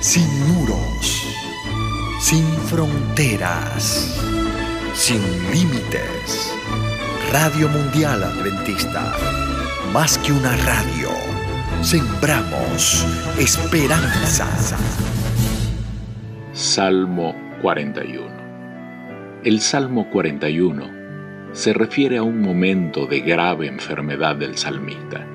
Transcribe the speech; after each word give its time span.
sin 0.00 0.26
muros, 0.48 1.26
sin 2.20 2.42
fronteras, 2.68 4.18
sin 4.94 5.20
límites. 5.52 6.54
Radio 7.30 7.68
Mundial 7.68 8.24
Adventista, 8.24 9.14
más 9.92 10.16
que 10.18 10.32
una 10.32 10.56
radio, 10.56 11.10
sembramos 11.82 13.06
esperanza. 13.38 14.48
Salmo 16.54 17.34
41 17.60 19.40
El 19.44 19.60
Salmo 19.60 20.10
41 20.10 21.00
se 21.52 21.74
refiere 21.74 22.16
a 22.16 22.22
un 22.22 22.40
momento 22.40 23.06
de 23.06 23.20
grave 23.20 23.66
enfermedad 23.66 24.36
del 24.36 24.56
salmista 24.56 25.26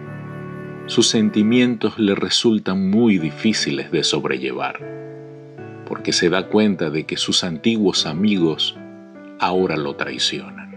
sus 0.88 1.10
sentimientos 1.10 1.98
le 1.98 2.14
resultan 2.14 2.92
muy 2.92 3.18
difíciles 3.18 3.92
de 3.92 4.04
sobrellevar, 4.04 4.80
porque 5.88 6.14
se 6.14 6.30
da 6.30 6.48
cuenta 6.48 6.92
de 6.92 7.06
que 7.06 7.18
sus 7.18 7.44
antiguos 7.44 8.06
amigos 8.06 8.78
ahora 9.40 9.78
lo 9.78 9.96
traicionan. 9.96 10.76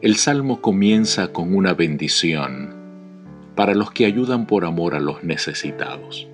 El 0.00 0.16
salmo 0.16 0.62
comienza 0.62 1.32
con 1.32 1.54
una 1.54 1.74
bendición 1.74 2.74
para 3.54 3.74
los 3.74 3.90
que 3.90 4.06
ayudan 4.06 4.46
por 4.46 4.64
amor 4.64 4.94
a 4.94 5.00
los 5.00 5.22
necesitados. 5.22 6.26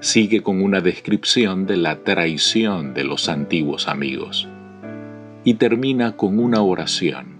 Sigue 0.00 0.42
con 0.42 0.62
una 0.62 0.80
descripción 0.80 1.66
de 1.66 1.76
la 1.76 2.02
traición 2.04 2.94
de 2.94 3.04
los 3.04 3.28
antiguos 3.28 3.86
amigos 3.86 4.48
y 5.44 5.54
termina 5.54 6.16
con 6.16 6.38
una 6.38 6.62
oración 6.62 7.36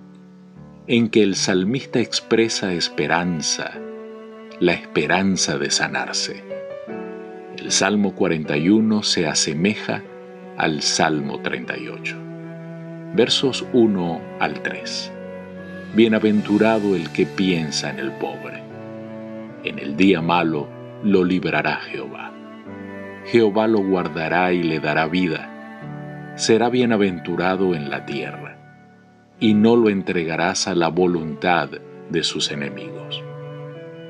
en 0.86 1.08
que 1.08 1.22
el 1.22 1.36
salmista 1.36 2.00
expresa 2.00 2.74
esperanza 2.74 3.80
la 4.62 4.74
esperanza 4.74 5.58
de 5.58 5.72
sanarse. 5.72 6.44
El 7.58 7.72
Salmo 7.72 8.14
41 8.14 9.02
se 9.02 9.26
asemeja 9.26 10.04
al 10.56 10.82
Salmo 10.82 11.40
38. 11.40 12.16
Versos 13.12 13.66
1 13.72 14.20
al 14.38 14.62
3. 14.62 15.12
Bienaventurado 15.96 16.94
el 16.94 17.10
que 17.10 17.26
piensa 17.26 17.90
en 17.90 17.98
el 17.98 18.12
pobre. 18.12 18.62
En 19.64 19.80
el 19.80 19.96
día 19.96 20.22
malo 20.22 20.68
lo 21.02 21.24
librará 21.24 21.78
Jehová. 21.78 22.32
Jehová 23.26 23.66
lo 23.66 23.80
guardará 23.80 24.52
y 24.52 24.62
le 24.62 24.78
dará 24.78 25.08
vida. 25.08 26.36
Será 26.36 26.68
bienaventurado 26.68 27.74
en 27.74 27.90
la 27.90 28.06
tierra, 28.06 28.56
y 29.40 29.54
no 29.54 29.74
lo 29.74 29.90
entregarás 29.90 30.68
a 30.68 30.76
la 30.76 30.86
voluntad 30.86 31.68
de 32.10 32.22
sus 32.22 32.52
enemigos. 32.52 33.24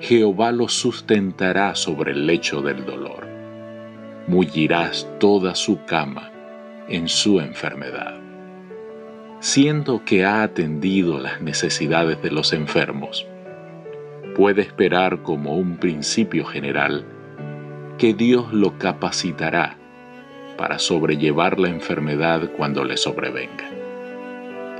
Jehová 0.02 0.50
lo 0.50 0.68
sustentará 0.68 1.76
sobre 1.76 2.10
el 2.10 2.26
lecho 2.26 2.60
del 2.60 2.84
dolor. 2.84 3.28
Mullirás 4.26 5.08
toda 5.20 5.54
su 5.54 5.84
cama 5.84 6.32
en 6.88 7.06
su 7.06 7.38
enfermedad. 7.38 8.18
Siendo 9.38 10.04
que 10.04 10.24
ha 10.24 10.42
atendido 10.42 11.20
las 11.20 11.40
necesidades 11.40 12.20
de 12.20 12.32
los 12.32 12.52
enfermos, 12.52 13.28
puede 14.34 14.62
esperar 14.62 15.22
como 15.22 15.54
un 15.54 15.76
principio 15.76 16.46
general 16.46 17.04
que 17.96 18.12
Dios 18.12 18.52
lo 18.52 18.78
capacitará 18.78 19.78
para 20.58 20.80
sobrellevar 20.80 21.60
la 21.60 21.68
enfermedad 21.68 22.50
cuando 22.56 22.84
le 22.84 22.96
sobrevenga. 22.96 23.70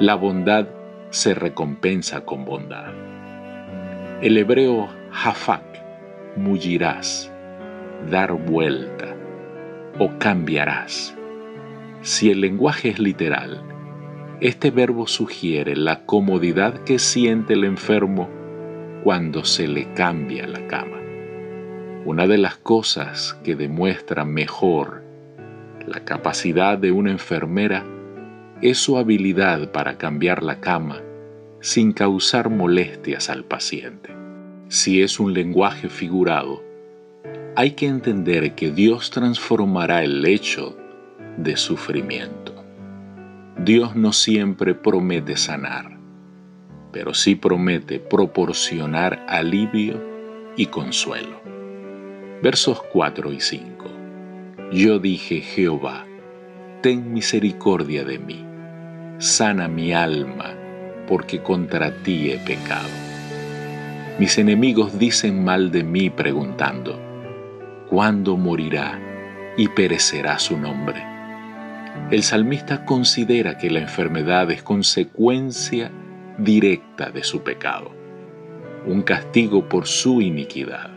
La 0.01 0.17
bondad 0.17 0.67
se 1.11 1.33
recompensa 1.33 2.25
con 2.25 2.45
bondad. 2.45 2.91
El 4.21 4.37
hebreo 4.37 5.02
Hafak, 5.15 5.63
mullirás, 6.37 7.31
dar 8.11 8.33
vuelta 8.33 9.15
o 9.99 10.11
cambiarás. 10.19 11.15
Si 12.01 12.31
el 12.31 12.41
lenguaje 12.41 12.89
es 12.89 12.99
literal, 12.99 13.63
este 14.41 14.71
verbo 14.71 15.07
sugiere 15.07 15.77
la 15.77 16.07
comodidad 16.07 16.83
que 16.85 16.99
siente 16.99 17.53
el 17.53 17.65
enfermo 17.65 18.31
cuando 19.05 19.45
se 19.45 19.69
le 19.69 19.93
cambia 19.93 20.47
la 20.47 20.67
cama. 20.67 20.99
Una 22.07 22.27
de 22.27 22.39
las 22.39 22.57
cosas 22.57 23.39
que 23.45 23.55
demuestra 23.55 24.25
mejor 24.25 25.05
la 25.87 26.05
capacidad 26.07 26.79
de 26.79 26.91
una 26.91 27.11
enfermera 27.11 27.85
es 28.63 28.79
su 28.79 28.97
habilidad 28.97 29.73
para 29.73 29.99
cambiar 29.99 30.43
la 30.43 30.61
cama 30.61 31.03
sin 31.61 31.93
causar 31.93 32.49
molestias 32.49 33.29
al 33.29 33.45
paciente 33.45 34.22
si 34.73 35.03
es 35.03 35.21
un 35.21 35.35
lenguaje 35.35 35.91
figurado, 35.91 36.65
hay 37.57 37.73
que 37.73 37.87
entender 37.87 38.55
que 38.55 38.71
Dios 38.71 39.11
transformará 39.11 40.03
el 40.03 40.25
hecho 40.25 40.75
de 41.37 41.59
sufrimiento. 41.59 42.55
Dios 43.59 43.95
no 43.95 44.15
siempre 44.15 44.75
promete 44.75 45.37
sanar, 45.37 45.99
pero 46.91 47.13
sí 47.13 47.35
promete 47.35 48.01
proporcionar 48.01 49.27
alivio 49.29 50.03
y 50.57 50.65
consuelo. 50.65 51.43
Versos 52.43 52.81
4 52.95 53.31
y 53.31 53.41
5. 53.41 53.85
Yo 54.73 54.99
dije, 54.99 55.43
Jehová, 55.43 56.07
ten 56.81 57.13
misericordia 57.13 58.05
de 58.05 58.19
mí, 58.19 58.43
sana 59.19 59.69
mi 59.69 59.93
alma, 59.93 60.55
porque 61.07 61.43
contra 61.43 61.95
ti 61.95 62.31
he 62.31 62.39
pecado. 62.39 63.12
Mis 64.19 64.37
enemigos 64.37 64.99
dicen 64.99 65.43
mal 65.43 65.71
de 65.71 65.85
mí 65.85 66.11
preguntando, 66.11 67.01
¿cuándo 67.89 68.37
morirá 68.37 69.01
y 69.57 69.69
perecerá 69.69 70.39
su 70.39 70.59
nombre? 70.59 71.03
El 72.11 72.23
salmista 72.23 72.85
considera 72.85 73.57
que 73.57 73.71
la 73.71 73.81
enfermedad 73.81 74.51
es 74.51 74.63
consecuencia 74.63 75.91
directa 76.37 77.11
de 77.11 77.25
su 77.25 77.43
pecado, 77.43 77.91
un 78.87 79.01
castigo 79.01 79.67
por 79.67 79.87
su 79.87 80.21
iniquidad. 80.21 80.91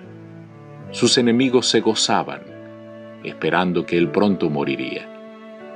Sus 0.91 1.17
enemigos 1.17 1.67
se 1.67 1.79
gozaban, 1.79 2.41
esperando 3.23 3.85
que 3.85 3.97
él 3.97 4.09
pronto 4.09 4.49
moriría 4.49 5.07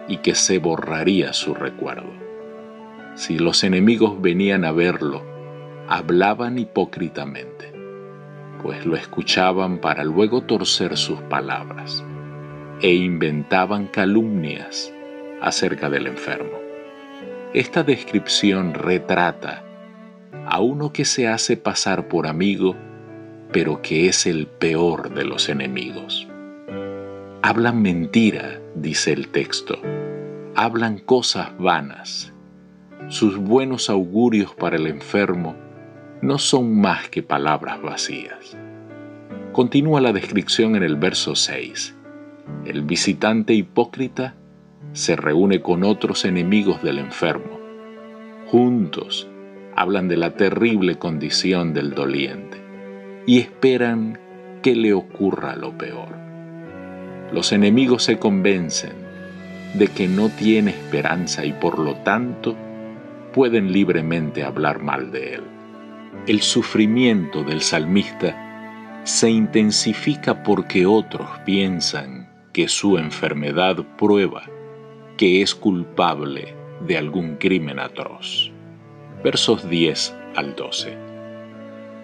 y 0.10 0.18
que 0.18 0.36
se 0.36 0.60
borraría 0.60 1.32
su 1.32 1.54
recuerdo. 1.54 2.12
Si 3.16 3.40
los 3.40 3.64
enemigos 3.64 4.22
venían 4.22 4.66
a 4.66 4.74
verlo, 4.74 5.29
hablaban 5.90 6.60
hipócritamente, 6.60 7.74
pues 8.62 8.86
lo 8.86 8.96
escuchaban 8.96 9.80
para 9.80 10.04
luego 10.04 10.42
torcer 10.42 10.96
sus 10.98 11.20
palabras, 11.22 12.06
e 12.80 12.94
inventaban 12.94 13.88
calumnias 13.88 14.94
acerca 15.42 15.90
del 15.90 16.06
enfermo. 16.06 16.60
Esta 17.56 17.82
descripción 17.82 18.76
retrata 18.76 19.64
a 20.46 20.62
uno 20.62 20.94
que 20.94 21.06
se 21.06 21.28
hace 21.28 21.58
pasar 21.58 22.08
por 22.08 22.28
amigo, 22.28 22.76
pero 23.52 23.82
que 23.82 24.08
es 24.08 24.28
el 24.28 24.46
peor 24.46 25.12
de 25.16 25.26
los 25.26 25.50
enemigos. 25.50 26.28
Hablan 27.42 27.82
mentira, 27.82 28.62
dice 28.76 29.12
el 29.12 29.30
texto, 29.30 29.82
hablan 30.56 31.00
cosas 31.00 31.58
vanas. 31.58 32.32
Sus 33.08 33.38
buenos 33.38 33.90
augurios 33.90 34.54
para 34.54 34.76
el 34.76 34.86
enfermo 34.86 35.56
no 36.22 36.38
son 36.38 36.80
más 36.80 37.10
que 37.10 37.24
palabras 37.24 37.82
vacías. 37.82 38.58
Continúa 39.54 40.02
la 40.02 40.12
descripción 40.12 40.76
en 40.76 40.84
el 40.84 40.98
verso 40.98 41.36
6. 41.36 41.96
El 42.66 42.82
visitante 42.82 43.54
hipócrita 43.54 44.36
se 44.92 45.16
reúne 45.16 45.62
con 45.62 45.84
otros 45.84 46.26
enemigos 46.26 46.84
del 46.84 47.00
enfermo. 47.00 47.60
Juntos 48.48 49.30
hablan 49.76 50.10
de 50.10 50.18
la 50.18 50.36
terrible 50.36 50.98
condición 50.98 51.74
del 51.74 51.92
doliente 51.92 52.58
y 53.26 53.40
esperan 53.40 54.20
que 54.62 54.76
le 54.76 54.94
ocurra 54.94 55.56
lo 55.56 55.78
peor. 55.78 56.10
Los 57.32 57.54
enemigos 57.54 58.04
se 58.04 58.20
convencen 58.20 58.94
de 59.76 59.88
que 59.88 60.08
no 60.10 60.30
tiene 60.30 60.72
esperanza 60.72 61.46
y 61.46 61.54
por 61.54 61.80
lo 61.80 61.96
tanto 61.98 62.58
pueden 63.34 63.72
libremente 63.72 64.44
hablar 64.44 64.82
mal 64.82 65.12
de 65.12 65.36
él 65.36 65.59
el 66.28 66.42
sufrimiento 66.42 67.44
del 67.44 67.62
salmista 67.62 69.02
se 69.04 69.30
intensifica 69.30 70.44
porque 70.44 70.86
otros 70.86 71.28
piensan 71.46 72.30
que 72.54 72.68
su 72.68 72.98
enfermedad 72.98 73.78
prueba 73.98 74.44
que 75.18 75.42
es 75.42 75.56
culpable 75.56 76.54
de 76.86 76.98
algún 76.98 77.36
crimen 77.36 77.80
atroz. 77.80 78.52
Versos 79.24 79.70
10 79.70 80.16
al 80.36 80.56
12. 80.56 80.98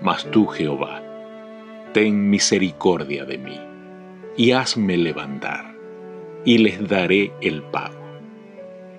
Mas 0.01 0.29
tú, 0.31 0.47
Jehová, 0.47 1.01
ten 1.93 2.29
misericordia 2.29 3.23
de 3.23 3.37
mí, 3.37 3.59
y 4.35 4.51
hazme 4.51 4.97
levantar, 4.97 5.75
y 6.43 6.57
les 6.57 6.85
daré 6.87 7.31
el 7.41 7.63
pago. 7.63 8.03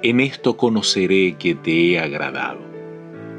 En 0.02 0.20
esto 0.20 0.56
conoceré 0.56 1.34
que 1.38 1.54
te 1.54 1.90
he 1.90 2.00
agradado, 2.00 2.60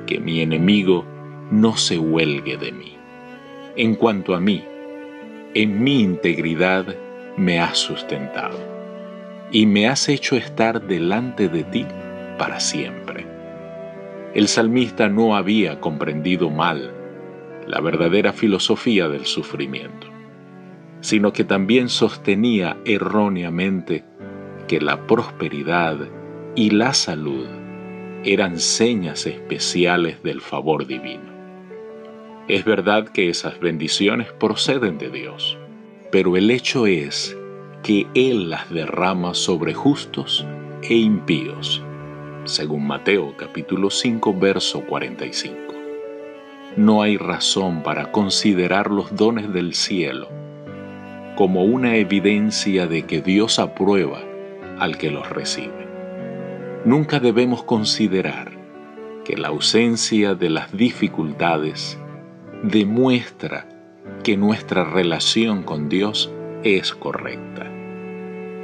que 0.05 0.19
mi 0.19 0.41
enemigo 0.41 1.05
no 1.51 1.77
se 1.77 1.97
huelgue 1.97 2.57
de 2.57 2.71
mí. 2.71 2.97
En 3.75 3.95
cuanto 3.95 4.35
a 4.35 4.39
mí, 4.39 4.63
en 5.53 5.83
mi 5.83 6.01
integridad 6.01 6.95
me 7.37 7.59
has 7.59 7.77
sustentado 7.77 8.57
y 9.51 9.65
me 9.65 9.87
has 9.87 10.09
hecho 10.09 10.35
estar 10.35 10.85
delante 10.87 11.47
de 11.47 11.63
ti 11.63 11.85
para 12.37 12.59
siempre. 12.59 13.25
El 14.33 14.47
salmista 14.47 15.09
no 15.09 15.35
había 15.35 15.79
comprendido 15.79 16.49
mal 16.49 16.93
la 17.65 17.79
verdadera 17.81 18.33
filosofía 18.33 19.07
del 19.07 19.25
sufrimiento, 19.25 20.07
sino 21.01 21.33
que 21.33 21.43
también 21.43 21.89
sostenía 21.89 22.77
erróneamente 22.85 24.03
que 24.67 24.81
la 24.81 25.07
prosperidad 25.07 25.97
y 26.55 26.71
la 26.71 26.93
salud 26.93 27.47
eran 28.23 28.59
señas 28.59 29.25
especiales 29.25 30.21
del 30.23 30.41
favor 30.41 30.85
divino. 30.85 31.36
Es 32.47 32.63
verdad 32.63 33.09
que 33.09 33.27
esas 33.27 33.59
bendiciones 33.59 34.31
proceden 34.31 34.97
de 34.97 35.09
Dios, 35.09 35.57
pero 36.13 36.37
el 36.37 36.49
hecho 36.49 36.87
es 36.87 37.35
que 37.83 38.07
Él 38.13 38.49
las 38.49 38.69
derrama 38.69 39.33
sobre 39.33 39.73
justos 39.73 40.45
e 40.81 40.95
impíos, 40.95 41.83
según 42.45 42.87
Mateo 42.87 43.35
capítulo 43.35 43.89
5 43.89 44.33
verso 44.39 44.79
45. 44.85 45.57
No 46.77 47.01
hay 47.01 47.17
razón 47.17 47.83
para 47.83 48.13
considerar 48.13 48.91
los 48.91 49.13
dones 49.13 49.51
del 49.51 49.73
cielo 49.73 50.29
como 51.35 51.65
una 51.65 51.97
evidencia 51.97 52.87
de 52.87 53.03
que 53.03 53.21
Dios 53.21 53.59
aprueba 53.59 54.21
al 54.79 54.97
que 54.97 55.11
los 55.11 55.29
recibe. 55.29 55.85
Nunca 56.85 57.19
debemos 57.19 57.63
considerar 57.63 58.53
que 59.25 59.35
la 59.35 59.49
ausencia 59.49 60.33
de 60.33 60.49
las 60.49 60.71
dificultades 60.71 61.99
demuestra 62.63 63.67
que 64.23 64.37
nuestra 64.37 64.83
relación 64.83 65.63
con 65.63 65.89
Dios 65.89 66.31
es 66.63 66.93
correcta. 66.93 67.71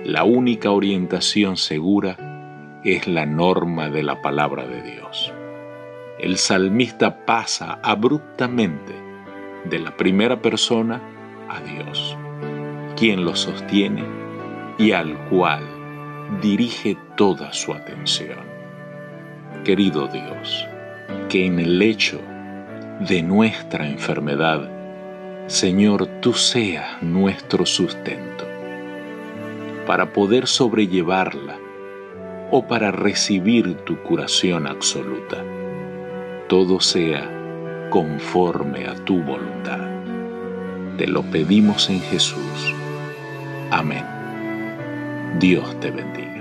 La 0.04 0.24
única 0.24 0.72
orientación 0.72 1.58
segura 1.58 2.82
es 2.84 3.08
la 3.08 3.26
norma 3.26 3.90
de 3.90 4.04
la 4.04 4.22
palabra 4.22 4.68
de 4.68 4.82
Dios. 4.82 5.32
El 6.20 6.38
salmista 6.38 7.26
pasa 7.26 7.80
abruptamente 7.84 8.94
de 9.66 9.80
la 9.80 9.96
primera 9.96 10.42
persona 10.42 11.02
a 11.50 11.62
Dios, 11.62 12.18
quien 12.98 13.24
lo 13.24 13.36
sostiene 13.36 14.04
y 14.78 14.92
al 14.92 15.18
cual 15.30 15.64
dirige 16.42 16.98
toda 17.16 17.54
su 17.54 17.74
atención. 17.74 18.40
Querido 19.64 20.08
Dios, 20.08 20.68
que 21.30 21.46
en 21.46 21.60
el 21.60 21.82
hecho 21.82 22.20
de 23.00 23.22
nuestra 23.22 23.88
enfermedad, 23.88 24.70
Señor, 25.48 26.08
tú 26.22 26.34
seas 26.34 27.02
nuestro 27.02 27.66
sustento, 27.66 28.46
para 29.86 30.14
poder 30.14 30.48
sobrellevarla 30.48 31.58
o 32.52 32.66
para 32.66 32.92
recibir 32.92 33.76
tu 33.84 34.02
curación 34.04 34.68
absoluta. 34.68 35.44
Todo 36.48 36.80
sea 36.80 37.30
conforme 37.90 38.86
a 38.88 38.96
tu 38.96 39.22
voluntad. 39.22 39.80
Te 40.98 41.08
lo 41.08 41.24
pedimos 41.24 41.90
en 41.90 42.00
Jesús. 42.02 42.74
Amén. 43.72 44.06
Dios 45.40 45.80
te 45.80 45.90
bendiga. 45.90 46.33